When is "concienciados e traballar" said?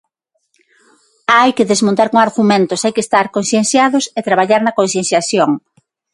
3.35-4.61